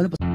[0.00, 0.30] Bueno, pues...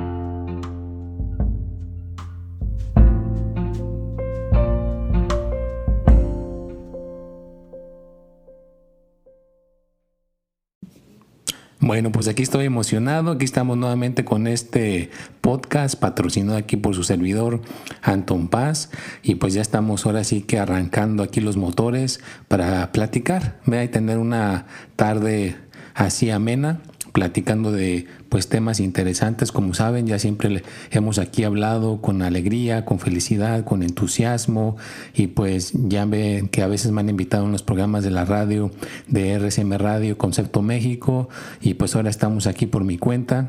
[11.79, 13.31] Bueno, pues aquí estoy emocionado.
[13.31, 17.61] Aquí estamos nuevamente con este podcast patrocinado aquí por su servidor
[18.01, 18.89] Anton Paz.
[19.23, 23.59] Y pues ya estamos ahora sí que arrancando aquí los motores para platicar.
[23.65, 25.55] Voy a tener una tarde
[25.93, 26.81] así amena
[27.15, 29.53] platicando de pues temas interesantes.
[29.53, 34.75] Como saben ya siempre hemos aquí hablado con alegría con felicidad con entusiasmo.
[35.13, 38.25] Y pues ya ven que a veces me han invitado en los programas de la
[38.25, 38.69] radio
[39.07, 41.29] de RCM Radio Concepto México.
[41.61, 43.47] Y pues ahora estamos aquí por mi cuenta.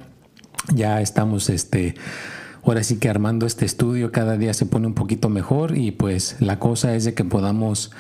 [0.73, 1.97] Ya estamos este
[2.63, 4.13] ahora sí que armando este estudio.
[4.13, 5.77] Cada día se pone un poquito mejor.
[5.77, 7.91] Y pues la cosa es de que podamos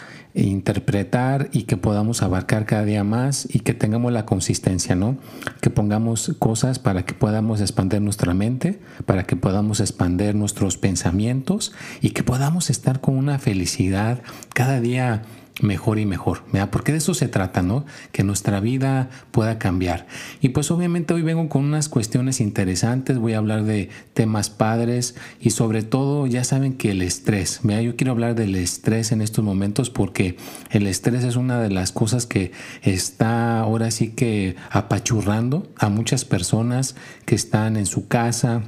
[0.42, 5.17] interpretar y que podamos abarcar cada día más y que tengamos la consistencia, ¿no?
[5.61, 11.73] Que pongamos cosas para que podamos expandir nuestra mente, para que podamos expandir nuestros pensamientos
[12.01, 15.23] y que podamos estar con una felicidad cada día
[15.61, 16.71] mejor y mejor, ¿verdad?
[16.71, 17.87] Porque de eso se trata, ¿no?
[18.12, 20.07] Que nuestra vida pueda cambiar.
[20.41, 25.15] Y pues obviamente hoy vengo con unas cuestiones interesantes, voy a hablar de temas padres
[25.41, 27.83] y sobre todo ya saben que el estrés, ¿verdad?
[27.83, 30.37] Yo quiero hablar del estrés en estos momentos porque
[30.71, 36.25] el estrés es una de las cosas que está ahora sí que apachurrando a muchas
[36.25, 38.63] personas que están en su casa,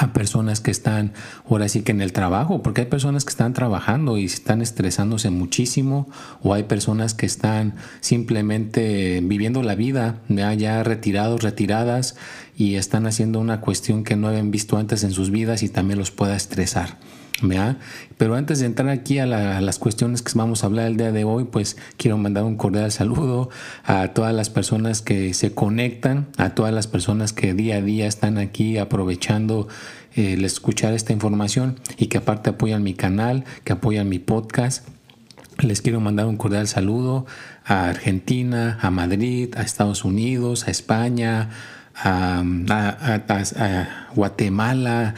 [0.00, 1.12] a personas que están
[1.48, 5.28] ahora sí que en el trabajo, porque hay personas que están trabajando y están estresándose
[5.28, 6.08] muchísimo,
[6.42, 12.16] o hay personas que están simplemente viviendo la vida, ya, ya retirados, retiradas,
[12.56, 15.98] y están haciendo una cuestión que no habían visto antes en sus vidas y también
[15.98, 16.96] los pueda estresar.
[18.18, 21.24] Pero antes de entrar aquí a, las cuestiones que vamos a hablar el día de
[21.24, 23.50] hoy, pues quiero mandar un cordial saludo
[23.84, 28.06] a todas las personas que se conectan, a todas las personas que día a día
[28.06, 29.68] están aquí aprovechando
[30.14, 34.86] eh, el escuchar esta información y que aparte apoyan mi canal, que apoyan mi podcast.
[35.58, 37.26] Les quiero mandar un cordial saludo
[37.64, 41.50] a Argentina, a Madrid, a Estados Unidos, a España,
[41.94, 45.14] a, a Guatemala,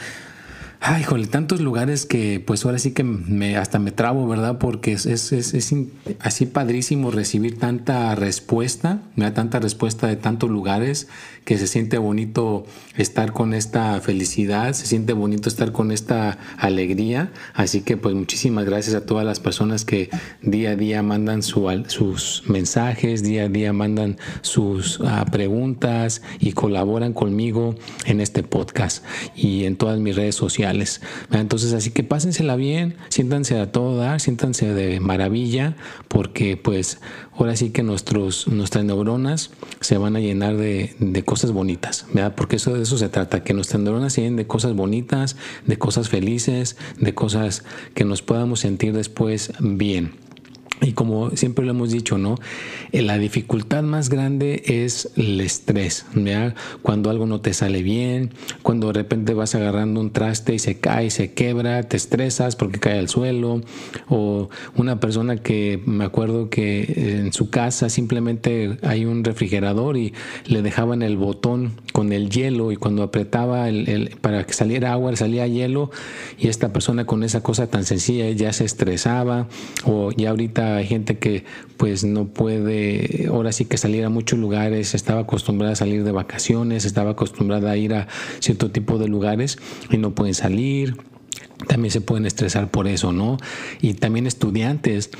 [0.85, 4.57] Ay, híjole, tantos lugares que pues ahora sí que me, hasta me trabo, ¿verdad?
[4.57, 5.73] Porque es, es, es,
[6.19, 11.07] así padrísimo recibir tanta respuesta, me tanta respuesta de tantos lugares
[11.45, 12.65] que se siente bonito
[12.97, 17.31] estar con esta felicidad, se siente bonito estar con esta alegría.
[17.53, 20.09] Así que pues muchísimas gracias a todas las personas que
[20.41, 27.13] día a día mandan sus mensajes, día a día mandan sus ah, preguntas y colaboran
[27.13, 30.72] conmigo en este podcast y en todas mis redes sociales.
[31.31, 35.75] Entonces así que pásensela bien, siéntanse a todo dar, siéntanse de maravilla
[36.07, 36.99] porque pues
[37.37, 42.33] ahora sí que nuestros, nuestras neuronas se van a llenar de, de cosas bonitas, ¿verdad?
[42.35, 45.35] Porque eso, de eso se trata, que nuestras neuronas se llenen de cosas bonitas,
[45.65, 47.63] de cosas felices, de cosas
[47.93, 50.22] que nos podamos sentir después bien.
[50.83, 52.35] Y como siempre lo hemos dicho, ¿no?
[52.91, 56.55] Eh, la dificultad más grande es el estrés, ¿ya?
[56.81, 58.31] Cuando algo no te sale bien,
[58.63, 62.79] cuando de repente vas agarrando un traste y se cae, se quebra, te estresas porque
[62.79, 63.61] cae al suelo,
[64.09, 70.13] o una persona que me acuerdo que en su casa simplemente hay un refrigerador y
[70.45, 75.15] le dejaban el botón con el hielo y cuando apretaba el, para que saliera agua
[75.15, 75.91] salía hielo
[76.39, 79.47] y esta persona con esa cosa tan sencilla ya se estresaba
[79.85, 81.43] o ya ahorita hay gente que
[81.77, 86.11] pues no puede, ahora sí que salir a muchos lugares, estaba acostumbrada a salir de
[86.11, 88.07] vacaciones, estaba acostumbrada a ir a
[88.39, 89.57] cierto tipo de lugares
[89.89, 90.95] y no pueden salir
[91.67, 93.37] también se pueden estresar por eso, ¿no?
[93.81, 95.11] Y también estudiantes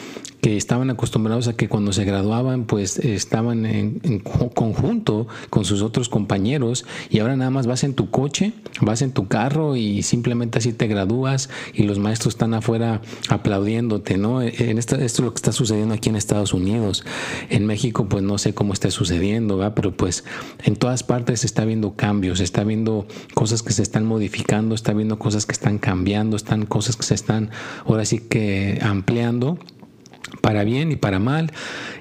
[0.43, 6.09] que estaban acostumbrados a que cuando se graduaban pues estaban en, conjunto con sus otros
[6.09, 8.51] compañeros y ahora nada más vas en tu coche,
[8.81, 14.17] vas en tu carro y simplemente así te gradúas y los maestros están afuera aplaudiéndote,
[14.17, 14.41] ¿no?
[14.41, 17.05] En esto, esto es lo que está sucediendo aquí en Estados Unidos.
[17.49, 19.73] En México pues no sé cómo está sucediendo, ¿va?
[19.75, 20.25] Pero pues
[20.65, 24.75] en todas partes se está viendo cambios, se está viendo cosas que se están modificando,
[24.75, 27.49] está viendo cosas que están cambiando, están cosas que se están
[27.85, 29.57] ahora sí que ampliando
[30.41, 31.51] para bien y para mal,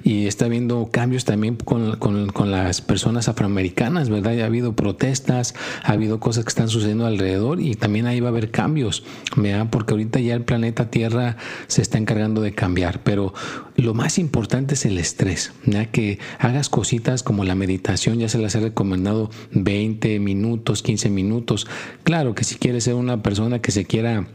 [0.02, 4.34] y está habiendo cambios también con, con, las personas afroamericanas, ¿verdad?
[4.34, 8.29] Ya ha habido protestas, ha habido cosas que están sucediendo alrededor y también ahí va
[8.29, 9.05] a haber cambios,
[9.37, 9.69] ¿verdad?
[9.70, 11.37] Porque ahorita ya el planeta Tierra
[11.67, 13.32] se está encargando de cambiar, pero
[13.76, 15.88] lo más importante es el estrés, ¿verdad?
[15.90, 21.67] Que hagas cositas como la meditación, ya se las he recomendado 20 minutos, 15 minutos.
[22.05, 24.26] Claro que si quieres ser una persona que se quiera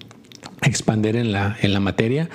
[0.67, 2.29] expander en la, en la materia,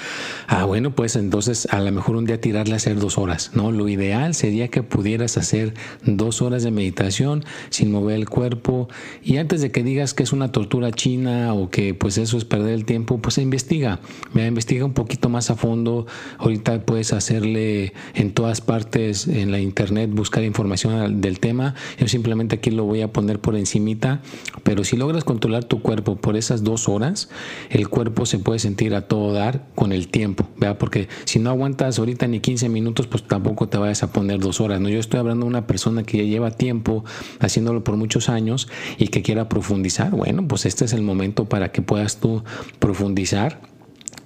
[0.48, 3.70] ah, bueno, pues entonces a lo mejor un día tirarle a hacer dos horas, ¿no?
[3.70, 5.74] Lo ideal sería que pudieras hacer
[6.04, 8.88] dos horas de meditación sin mover el cuerpo.
[9.22, 12.44] Y antes de que digas que es una tortura china o que pues eso es
[12.44, 14.00] perder el tiempo, pues investiga,
[14.32, 16.06] me investiga un poquito más a fondo,
[16.38, 22.56] ahorita puedes hacerle en todas partes en la internet, buscar información del tema, yo simplemente
[22.56, 24.22] aquí lo voy a poner por encimita,
[24.62, 27.28] pero si logras controlar tu cuerpo por esas dos horas,
[27.70, 30.48] el cuerpo se puede sentir a todo dar con el tiempo.
[30.78, 34.60] Porque si no aguantas ahorita ni 15 minutos, pues tampoco te vayas a poner dos
[34.60, 34.88] horas, ¿no?
[34.88, 37.04] Yo estoy hablando de una persona que ya lleva tiempo
[37.40, 40.10] haciéndolo por muchos años y que quiera profundizar.
[40.10, 42.44] Bueno, pues este es el momento para que puedas tú
[42.78, 43.60] profundizar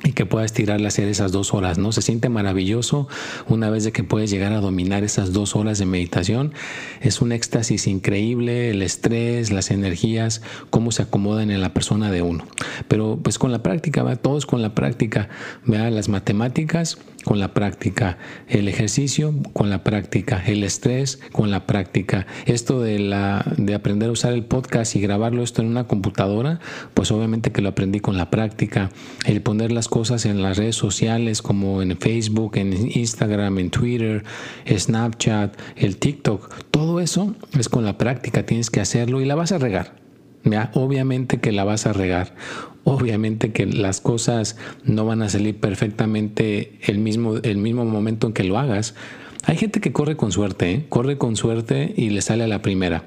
[0.04, 1.90] y que puedas tirarle a hacer esas dos horas, ¿no?
[1.90, 3.08] Se siente maravilloso
[3.48, 6.52] una vez de que puedes llegar a dominar esas dos horas de meditación.
[7.00, 12.22] Es un éxtasis increíble, el estrés, las energías, cómo se acomodan en la persona de
[12.22, 12.44] uno.
[12.88, 15.28] Pero pues con la práctica, va, todos con la práctica,
[15.64, 21.66] vea las matemáticas con la práctica, el ejercicio con la práctica, el estrés con la
[21.66, 22.28] práctica.
[22.44, 26.60] Esto de, la, de aprender a usar el podcast y grabarlo esto en una computadora,
[26.94, 28.90] pues obviamente que lo aprendí con la práctica.
[29.24, 34.24] El poner las cosas en las redes sociales como en Facebook, en Instagram, en Twitter,
[34.68, 39.52] Snapchat, el TikTok, todo eso es con la práctica, tienes que hacerlo y la vas
[39.52, 40.04] a regar.
[40.74, 42.34] Obviamente que la vas a regar.
[42.84, 48.32] Obviamente que las cosas no van a salir perfectamente el mismo, el mismo momento en
[48.32, 48.94] que lo hagas.
[49.44, 50.86] Hay gente que corre con suerte, ¿eh?
[50.88, 53.04] corre con suerte y le sale a la primera,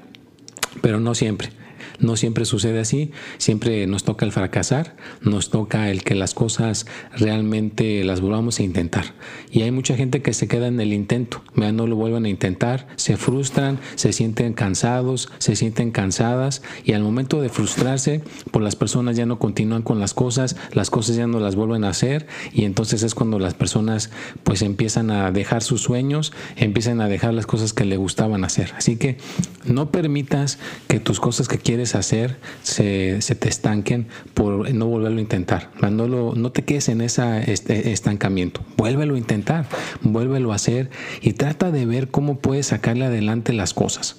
[0.82, 1.50] pero no siempre.
[2.00, 6.86] No siempre sucede así, siempre nos toca el fracasar, nos toca el que las cosas
[7.16, 9.14] realmente las volvamos a intentar.
[9.50, 11.42] Y hay mucha gente que se queda en el intento,
[11.72, 17.02] no lo vuelven a intentar, se frustran, se sienten cansados, se sienten cansadas y al
[17.02, 21.26] momento de frustrarse, pues las personas ya no continúan con las cosas, las cosas ya
[21.26, 24.10] no las vuelven a hacer y entonces es cuando las personas
[24.42, 28.72] pues empiezan a dejar sus sueños, empiezan a dejar las cosas que le gustaban hacer.
[28.76, 29.18] Así que
[29.64, 30.58] no permitas
[30.88, 35.70] que tus cosas que quieres hacer se, te estanquen por no volverlo a intentar.
[35.80, 37.52] No, no te quedes en ese
[37.92, 38.62] estancamiento.
[38.76, 39.66] Vuélvelo a intentar,
[40.02, 40.90] vuélvelo a hacer
[41.20, 44.16] y trata de ver cómo puedes sacarle adelante las cosas.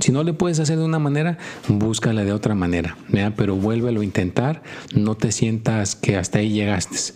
[0.00, 1.38] Si no le puedes hacer de una manera,
[1.68, 2.96] búscala de otra manera.
[3.36, 4.62] Pero vuélvelo a intentar,
[4.94, 7.14] no te sientas que hasta ahí llegaste.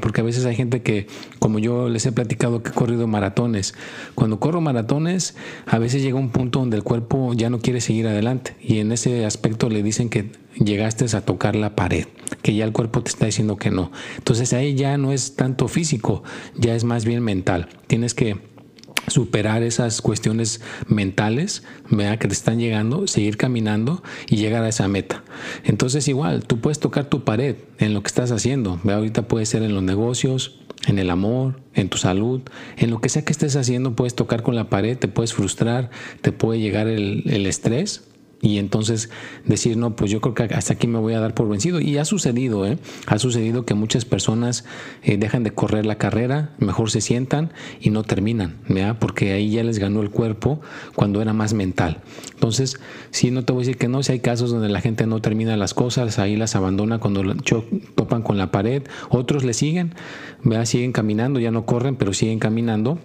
[0.00, 1.06] Porque a veces hay gente que,
[1.38, 3.74] como yo les he platicado que he corrido maratones,
[4.14, 5.34] cuando corro maratones,
[5.66, 8.92] a veces llega un punto donde el cuerpo ya no quiere seguir adelante y en
[8.92, 12.06] ese aspecto le dicen que llegaste a tocar la pared,
[12.42, 13.90] que ya el cuerpo te está diciendo que no.
[14.16, 16.22] Entonces ahí ya no es tanto físico,
[16.56, 17.68] ya es más bien mental.
[17.86, 18.38] Tienes que
[19.08, 24.88] superar esas cuestiones mentales vea que te están llegando, seguir caminando y llegar a esa
[24.88, 25.24] meta.
[25.64, 28.80] Entonces igual, tú puedes tocar tu pared en lo que estás haciendo.
[28.84, 32.42] Vea, ahorita puede ser en los negocios, en el amor, en tu salud,
[32.76, 35.90] en lo que sea que estés haciendo, puedes tocar con la pared, te puedes frustrar,
[36.20, 38.04] te puede llegar el, el estrés,
[38.42, 39.08] y entonces
[39.46, 41.80] decir, no, pues yo creo que hasta aquí me voy a dar por vencido.
[41.80, 42.78] Y ha sucedido, ¿eh?
[43.06, 44.64] Ha sucedido que muchas personas
[45.02, 48.98] eh, dejan de correr la carrera, mejor se sientan y no terminan, ¿verdad?
[48.98, 50.60] Porque ahí ya les ganó el cuerpo
[50.94, 52.02] cuando era más mental.
[52.34, 52.78] Entonces,
[53.10, 55.20] sí, no te voy a decir que no, si hay casos donde la gente no
[55.20, 57.22] termina las cosas, ahí las abandona cuando
[57.94, 59.94] topan con la pared, otros le siguen,
[60.44, 60.66] ¿verdad?
[60.66, 62.98] Siguen caminando, ya no corren, pero siguen caminando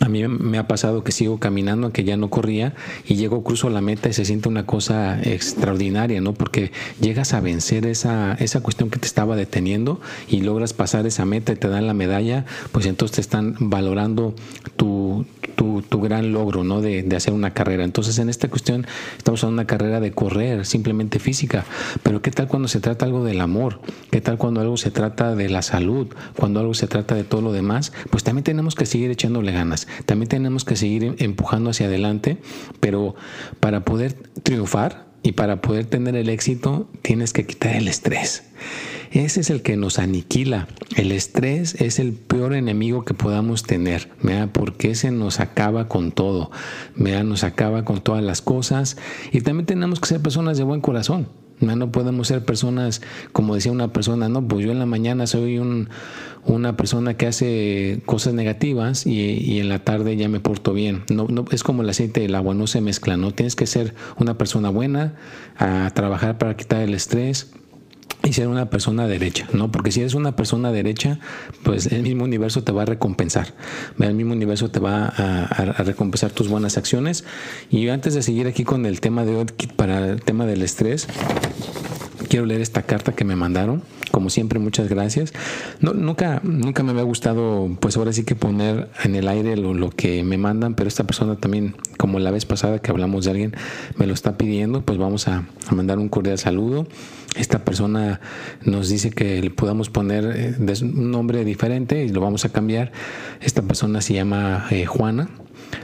[0.00, 2.74] a mí me ha pasado que sigo caminando, que ya no corría,
[3.06, 6.34] y llego, cruzo la meta y se siente una cosa extraordinaria, ¿no?
[6.34, 11.24] Porque llegas a vencer esa, esa cuestión que te estaba deteniendo y logras pasar esa
[11.24, 14.34] meta y te dan la medalla, pues entonces te están valorando
[14.76, 15.24] tu,
[15.54, 16.80] tu, tu gran logro, ¿no?
[16.82, 17.84] De, de, hacer una carrera.
[17.84, 18.86] Entonces, en esta cuestión
[19.16, 21.64] estamos en una carrera de correr, simplemente física.
[22.02, 23.80] Pero ¿qué tal cuando se trata algo del amor?
[24.10, 26.08] ¿Qué tal cuando algo se trata de la salud?
[26.36, 29.85] Cuando algo se trata de todo lo demás, pues también tenemos que seguir echándole ganas.
[30.04, 32.38] También tenemos que seguir empujando hacia adelante,
[32.80, 33.14] pero
[33.60, 38.44] para poder triunfar y para poder tener el éxito tienes que quitar el estrés.
[39.10, 40.68] Ese es el que nos aniquila.
[40.96, 44.10] El estrés es el peor enemigo que podamos tener,
[44.52, 46.50] porque ese nos acaba con todo,
[46.96, 48.96] nos acaba con todas las cosas.
[49.32, 51.28] Y también tenemos que ser personas de buen corazón.
[51.60, 53.00] No podemos ser personas,
[53.32, 55.88] como decía una persona, no, pues yo en la mañana soy un,
[56.46, 61.04] una persona que hace cosas negativas y, en la tarde ya me porto bien.
[61.10, 63.32] No, no, es como el aceite y el agua, no se mezclan, ¿no?
[63.32, 65.14] Tienes que ser una persona buena,
[65.58, 67.52] a trabajar para quitar el estrés,
[68.26, 69.70] y ser una persona derecha, ¿no?
[69.70, 71.20] Porque si eres una persona derecha,
[71.62, 73.54] pues el mismo universo te va a recompensar,
[74.00, 77.24] el mismo universo te va a, recompensar tus buenas acciones.
[77.70, 81.06] Y antes de seguir aquí con el tema de para el tema del estrés,
[82.28, 83.82] quiero leer esta carta que me mandaron.
[84.16, 85.34] Como siempre, muchas gracias.
[85.82, 89.90] No, nunca, nunca me había gustado, pues ahora sí que poner en el aire lo,
[89.90, 93.54] que me mandan, pero esta persona también, como la vez pasada que hablamos de alguien,
[93.98, 96.86] me lo está pidiendo, pues vamos a, a mandar un cordial saludo.
[97.36, 98.22] Esta persona
[98.64, 102.92] nos dice que le podamos poner eh, un nombre diferente y lo vamos a cambiar.
[103.42, 105.28] Esta persona se llama eh, Juana.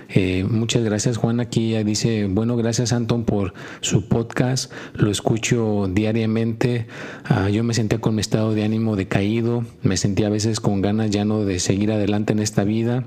[0.08, 1.44] Eh, muchas gracias Juana.
[1.44, 4.72] Aquí dice, bueno, gracias Anton por su podcast.
[4.94, 6.86] Lo escucho diariamente.
[7.24, 9.64] Ah, yo me sentía con mi estado de ánimo decaído.
[9.82, 13.04] Me sentía a veces con ganas ya no de seguir adelante en esta vida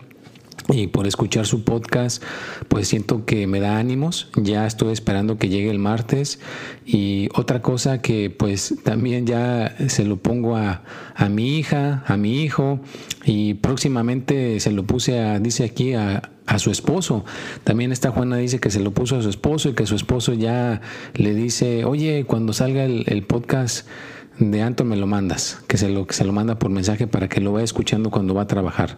[0.70, 2.24] y por escuchar su podcast
[2.70, 6.40] pues siento que me da ánimos ya estoy esperando que llegue el martes
[6.86, 10.82] y otra cosa que pues también ya se lo pongo a,
[11.14, 12.80] a mi hija a mi hijo
[13.26, 17.26] y próximamente se lo puse a dice aquí a, a su esposo.
[17.64, 20.34] También esta Juana dice que se lo puso a su esposo y que su esposo
[20.34, 20.82] ya
[21.16, 23.88] le dice, oye, cuando salga el, podcast
[24.40, 27.28] de Anton me lo mandas, que se lo, que se lo manda por mensaje para
[27.30, 28.98] que lo vaya escuchando cuando va a trabajar.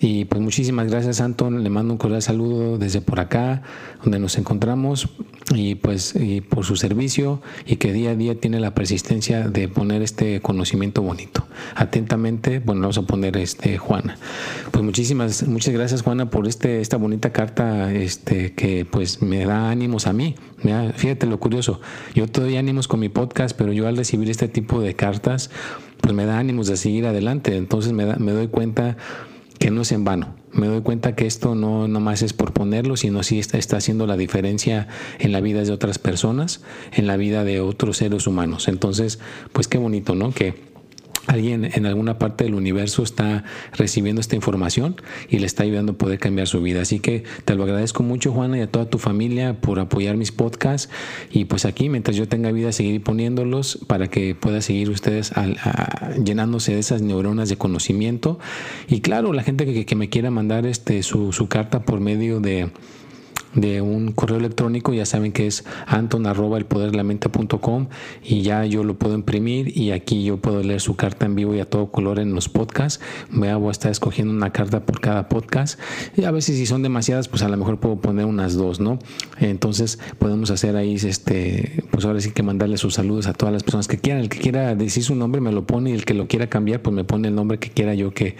[0.00, 3.62] Y pues muchísimas gracias Anton, le mando un cordial saludo desde por acá,
[4.02, 5.08] donde nos encontramos,
[5.52, 9.68] y pues y por su servicio y que día a día tiene la persistencia de
[9.68, 11.46] poner este conocimiento bonito.
[11.74, 14.16] Atentamente, bueno, vamos a poner este Juana.
[14.70, 19.70] Pues muchísimas, muchas gracias Juana por este, esta bonita carta este, que pues me da
[19.70, 20.34] ánimos a mí.
[20.96, 21.80] fíjate lo curioso,
[22.14, 25.50] yo te doy ánimos con mi podcast, pero yo al recibir este tipo de cartas,
[26.00, 27.56] pues me da ánimos de seguir adelante.
[27.56, 28.96] Entonces me, da, me doy cuenta
[29.58, 30.34] que no es en vano.
[30.52, 34.06] Me doy cuenta que esto no más es por ponerlo, sino sí está, está haciendo
[34.06, 38.68] la diferencia en la vida de otras personas, en la vida de otros seres humanos.
[38.68, 39.18] Entonces,
[39.52, 40.32] pues qué bonito, ¿no?
[40.32, 40.73] Que
[41.26, 44.96] alguien en alguna parte del universo está recibiendo esta información
[45.28, 46.82] y le está ayudando a poder cambiar su vida.
[46.82, 50.32] Así que te lo agradezco mucho, Juana, y a toda tu familia por apoyar mis
[50.32, 50.90] podcasts.
[51.30, 55.32] Y pues aquí, mientras yo tenga vida, seguir poniéndolos para que pueda seguir ustedes
[56.22, 58.38] llenándose de esas neuronas de conocimiento.
[58.88, 62.70] Y claro, la gente que, me quiera mandar este, su carta por medio de
[63.54, 67.28] de un correo electrónico, ya saben que es anton arroba el poder la mente
[68.22, 71.54] y ya yo lo puedo imprimir y aquí yo puedo leer su carta en vivo
[71.54, 73.00] y a todo color en los podcasts.
[73.30, 75.78] Voy a estar escogiendo una carta por cada podcast
[76.16, 78.98] y a veces si son demasiadas, pues a lo mejor puedo poner unas dos, ¿no?
[79.38, 83.62] Entonces podemos hacer ahí, este, pues ahora sí que mandarle sus saludos a todas las
[83.62, 84.22] personas que quieran.
[84.22, 86.82] El que quiera decir su nombre me lo pone y el que lo quiera cambiar,
[86.82, 88.36] pues me pone el nombre que quiera yo que,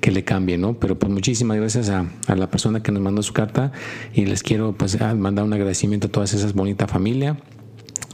[0.00, 0.74] que le cambie, ¿no?
[0.74, 3.72] Pero pues muchísimas gracias a, a la persona que nos mandó su carta
[4.14, 7.36] y les quiero pues mandar un agradecimiento a todas esas bonitas familias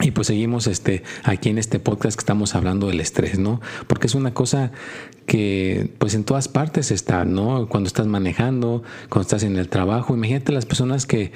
[0.00, 3.60] y pues seguimos este, aquí en este podcast que estamos hablando del estrés, ¿no?
[3.86, 4.72] Porque es una cosa
[5.26, 7.68] que pues en todas partes está, ¿no?
[7.68, 11.32] Cuando estás manejando, cuando estás en el trabajo, imagínate las personas que,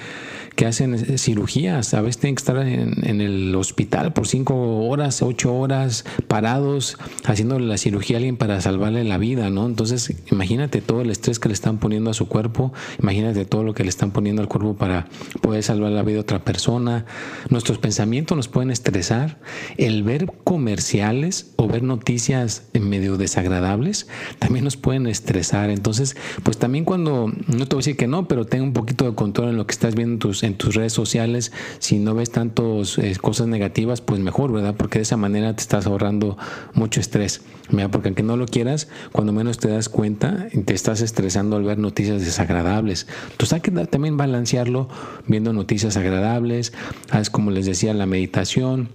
[0.57, 5.55] que hacen cirugías, a veces tienen que estar en, el hospital por cinco horas, ocho
[5.55, 9.67] horas parados haciendo la cirugía a alguien para salvarle la vida, ¿no?
[9.67, 13.73] Entonces imagínate todo el estrés que le están poniendo a su cuerpo, imagínate todo lo
[13.73, 15.07] que le están poniendo al cuerpo para
[15.41, 17.07] poder salvar la vida de otra persona.
[17.51, 19.39] Nuestros pensamientos nos pueden estresar,
[19.77, 24.07] el ver comerciales o ver noticias medio desagradables
[24.39, 25.71] también nos pueden estresar.
[25.71, 29.05] Entonces, pues también cuando, no te voy a decir que no, pero ten un poquito
[29.05, 32.15] de control en lo que estás viendo en tus, en tus redes sociales, si no
[32.15, 34.75] ves tantas eh, cosas negativas, pues mejor, ¿verdad?
[34.77, 36.37] Porque de esa manera te estás ahorrando
[36.75, 37.43] mucho estrés.
[37.71, 41.65] Mira, porque aunque no lo quieras, cuando menos te das cuenta, te estás estresando al
[41.65, 43.07] ver noticias desagradables.
[43.31, 44.89] Entonces hay que también balancearlo
[45.27, 46.73] viendo noticias agradables,
[47.13, 48.89] es como les decía, la meditación, alimentación,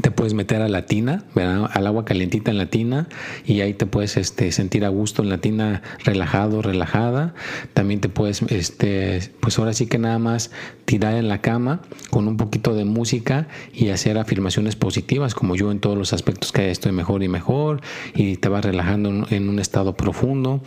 [0.00, 3.08] te puedes meter a la tina, al agua calientita en la tina
[3.44, 7.34] y ahí te puedes este, sentir a gusto en la tina relajado, relajada.
[7.74, 10.52] También te puedes, este, pues ahora sí que nada más
[10.84, 15.72] tirar en la cama con un poquito de música y hacer afirmaciones positivas, como yo
[15.72, 17.80] en todos los aspectos que estoy mejor y mejor
[18.14, 20.62] y te vas relajando en un estado profundo.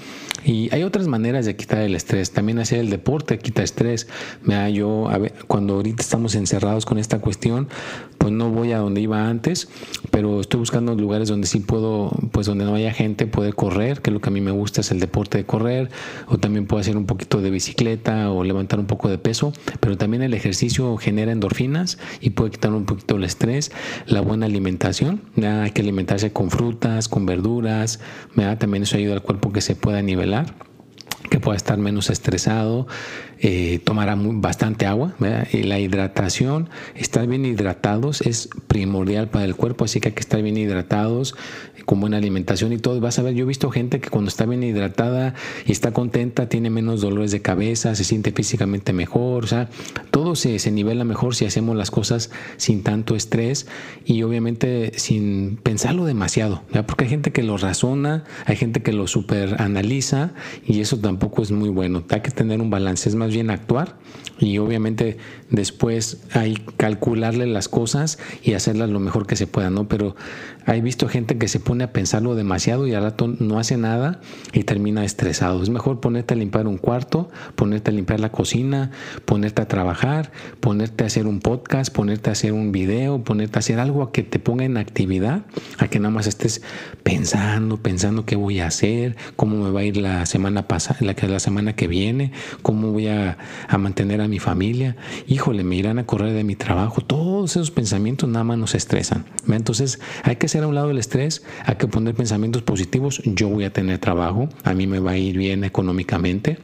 [0.45, 2.31] Y hay otras maneras de quitar el estrés.
[2.31, 4.07] También hacer el deporte quita estrés.
[4.73, 5.09] Yo,
[5.47, 7.69] cuando ahorita estamos encerrados con esta cuestión,
[8.23, 9.67] pues no voy a donde iba antes,
[10.09, 14.11] pero estoy buscando lugares donde sí puedo, pues donde no haya gente, poder correr, que
[14.11, 15.89] lo que a mí me gusta es el deporte de correr,
[16.29, 19.51] o también puedo hacer un poquito de bicicleta o levantar un poco de peso,
[19.81, 23.73] pero también el ejercicio genera endorfinas y puede quitar un poquito el estrés,
[24.05, 27.99] la buena alimentación, hay que alimentarse con frutas, con verduras,
[28.57, 30.55] también eso ayuda al cuerpo que se pueda nivelar
[31.29, 32.85] que pueda estar menos estresado,
[33.45, 35.13] eh, tomará bastante agua.
[35.51, 40.21] Y la hidratación, estar bien hidratados es primordial para el cuerpo, así que hay que
[40.21, 41.35] estar bien hidratados,
[41.85, 43.01] con buena alimentación y todo.
[43.01, 45.33] Vas a ver, yo he visto gente que cuando está bien hidratada
[45.65, 49.69] y está contenta, tiene menos dolores de cabeza, se siente físicamente mejor, o sea,
[50.09, 53.67] todo se, se nivela mejor si hacemos las cosas sin tanto estrés
[54.05, 59.07] y obviamente sin pensarlo demasiado, porque hay gente que lo razona, hay gente que lo
[59.07, 60.31] super analiza
[60.65, 62.03] y eso tampoco es muy bueno.
[62.09, 63.97] Hay que tener un balance, es más bien actuar
[64.39, 65.17] y obviamente
[65.49, 69.87] después hay calcularle las cosas y hacerlas lo mejor que se pueda, ¿no?
[69.87, 70.15] Pero
[70.65, 74.21] he visto gente que se pone a pensarlo demasiado y al rato no hace nada
[74.51, 75.61] y termina estresado.
[75.61, 78.91] Es mejor ponerte a limpiar un cuarto, ponerte a limpiar la cocina,
[79.25, 83.59] ponerte a trabajar, ponerte a hacer un podcast, ponerte a hacer un video, ponerte a
[83.59, 85.43] hacer algo a que te ponga en actividad,
[85.77, 86.61] a que nada más estés
[87.03, 91.15] pensando, pensando qué voy a hacer, cómo me va a ir la semana pasada, la,
[91.27, 94.95] la semana que viene, cómo voy a, a mantener a mi familia.
[95.27, 97.01] Híjole, me irán a correr de mi trabajo.
[97.01, 99.25] Todos esos pensamientos nada más nos estresan.
[99.47, 103.21] Entonces hay que hacer a un lado el estrés, hay que poner pensamientos positivos.
[103.25, 106.59] Yo voy a tener trabajo, a mí me va a ir bien económicamente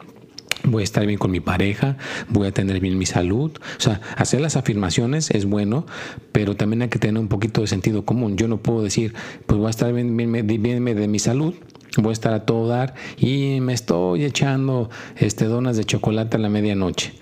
[0.63, 3.51] voy a estar bien con mi pareja, voy a tener bien mi salud.
[3.77, 5.85] O sea, hacer las afirmaciones es bueno,
[6.31, 8.37] pero también hay que tener un poquito de sentido común.
[8.37, 9.13] Yo no puedo decir,
[9.45, 11.53] pues voy a estar bien, bien, bien de mi salud,
[11.97, 16.39] voy a estar a todo dar y me estoy echando este donas de chocolate a
[16.39, 17.13] la medianoche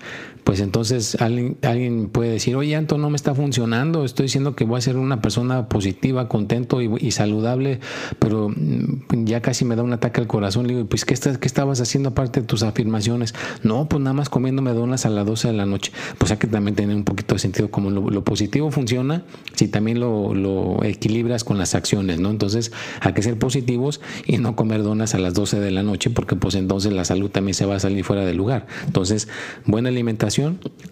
[0.48, 4.64] pues entonces alguien, alguien, puede decir, oye, Anto, no me está funcionando, estoy diciendo que
[4.64, 7.80] voy a ser una persona positiva, contento y, saludable,
[8.18, 10.66] pero mm, ya casi me da un ataque al corazón.
[10.66, 13.34] Le digo, pues, ¿qué, estás, ¿qué estabas haciendo aparte de tus afirmaciones?
[13.62, 15.92] No, pues nada más comiéndome donas a las 12 de la noche.
[16.16, 19.24] Pues hay que también tener un poquito de sentido, como lo, positivo funciona,
[19.54, 22.30] si también lo, lo, equilibras con las acciones, ¿no?
[22.30, 26.08] Entonces hay que ser positivos y no comer donas a las 12 de la noche,
[26.08, 28.66] porque pues entonces la salud también se va a salir fuera del lugar.
[28.86, 29.28] Entonces,
[29.66, 30.37] buena alimentación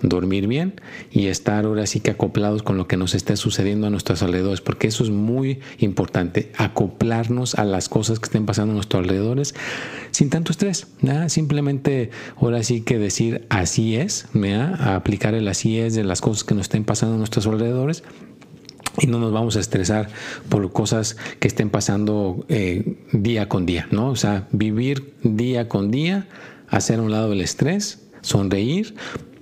[0.02, 3.90] dormir bien y estar ahora sí que acoplados con lo que nos esté sucediendo a
[3.90, 8.74] nuestros alrededores, porque eso es muy importante, acoplarnos a las cosas que estén pasando a
[8.74, 9.54] nuestros alrededores
[10.10, 10.86] sin tanto estrés.
[11.28, 16.44] Simplemente ahora sí que decir así es, a aplicar el así es de las cosas
[16.44, 18.02] que nos estén pasando a nuestros alrededores
[18.98, 20.08] y no nos vamos a estresar
[20.48, 24.08] por cosas que estén pasando eh, día con día, ¿no?
[24.08, 26.28] O sea, vivir día con día,
[26.68, 28.94] hacer a un lado el estrés, sonreír,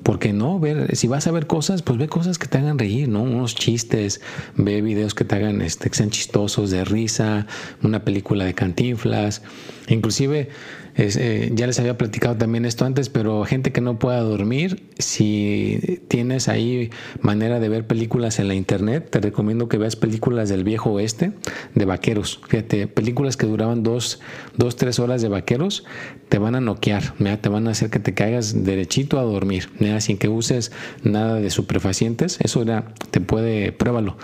[0.05, 0.61] ¿Por qué no?
[0.61, 3.23] Ver, si vas a ver cosas, pues ve cosas que te hagan reír, ¿no?
[3.23, 4.21] Unos chistes,
[4.55, 7.47] ve videos que te hagan, este, que sean chistosos, de risa,
[7.83, 9.41] una película de cantinflas.
[9.89, 10.51] Inclusive
[10.97, 16.01] eh, ya les había platicado también esto antes, pero gente que no pueda dormir, si
[16.09, 20.65] tienes ahí manera de ver películas en la internet, te recomiendo que veas películas del
[20.65, 21.33] viejo oeste,
[21.75, 22.41] de vaqueros.
[22.49, 24.21] Fíjate, películas que duraban dos,
[24.57, 25.85] dos tres horas de vaqueros,
[26.29, 30.19] te van a noquear, te van a hacer que te caigas derechito a dormir, sin
[30.19, 32.39] que uses nada de superfacientes.
[32.41, 34.17] Eso era, te puede, pruébalo,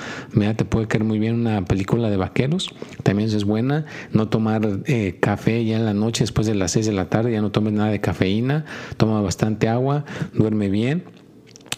[0.56, 2.70] te puede caer muy bien una película de vaqueros,
[3.02, 3.86] también es buena.
[4.12, 7.32] No tomar eh, café ya en la noche después de las 6 de la tarde,
[7.32, 8.64] ya no tomes nada de cafeína,
[8.96, 11.04] toma bastante agua, duerme bien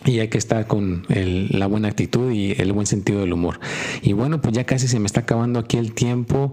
[0.05, 3.61] y hay que estar con la buena actitud y el buen sentido del humor.
[4.03, 6.53] Y bueno, pues ya casi se me está acabando aquí el tiempo.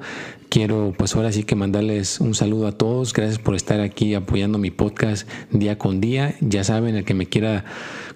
[0.49, 3.13] Quiero pues ahora sí que mandarles un saludo a todos.
[3.13, 6.35] Gracias por estar aquí apoyando mi podcast día con día.
[6.41, 7.65] Ya saben, el que me quiera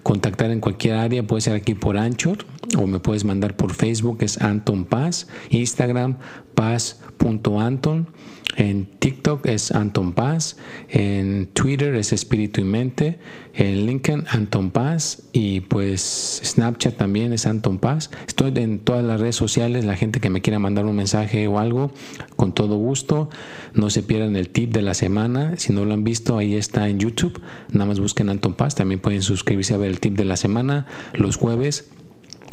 [0.02, 2.38] contactar en cualquier área puede ser aquí por Anchor
[2.78, 6.18] o me puedes mandar por Facebook, es Anton Paz, Instagram
[6.54, 8.08] paz.anton.
[8.56, 10.56] En TikTok es Anton Paz,
[10.88, 13.18] en Twitter es Espíritu y Mente,
[13.54, 18.10] en LinkedIn Anton Paz y pues Snapchat también es Anton Paz.
[18.28, 21.58] Estoy en todas las redes sociales, la gente que me quiera mandar un mensaje o
[21.58, 21.92] algo,
[22.36, 23.28] con todo gusto.
[23.72, 26.88] No se pierdan el tip de la semana, si no lo han visto ahí está
[26.88, 27.40] en YouTube,
[27.72, 30.86] nada más busquen Anton Paz, también pueden suscribirse a ver el tip de la semana
[31.14, 31.90] los jueves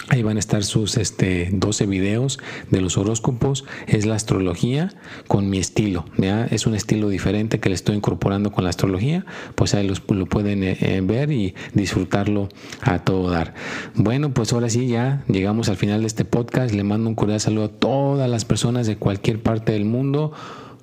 [0.09, 3.65] Ahí van a estar sus este, 12 videos de los horóscopos.
[3.87, 4.93] Es la astrología
[5.27, 6.05] con mi estilo.
[6.49, 9.25] Es un estilo diferente que le estoy incorporando con la astrología.
[9.55, 12.49] Pues ahí los, lo pueden eh, eh, ver y disfrutarlo
[12.81, 13.53] a todo dar.
[13.95, 16.73] Bueno, pues ahora sí ya llegamos al final de este podcast.
[16.73, 20.33] Le mando un cordial saludo a todas las personas de cualquier parte del mundo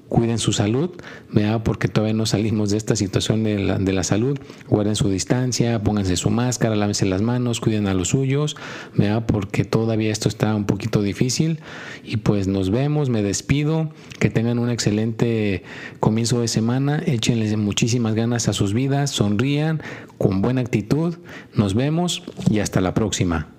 [0.08, 0.90] cuiden su salud,
[1.30, 1.62] ¿verdad?
[1.62, 4.38] porque todavía no salimos de esta situación de la, de la, salud.
[4.68, 8.56] Guarden su distancia, pónganse su máscara, lávense las manos, cuiden a los suyos,
[8.96, 9.26] ¿verdad?
[9.26, 11.60] porque todavía esto está un poquito difícil.
[12.04, 15.62] Y pues nos vemos, me despido, que tengan un excelente
[16.00, 19.82] comienzo de semana, échenles muchísimas ganas a sus vidas, sonrían
[20.16, 21.16] con buena actitud,
[21.54, 23.57] nos vemos y hasta la próxima.